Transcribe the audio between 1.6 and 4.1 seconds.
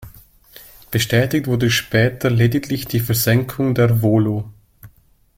später lediglich die Versenkung der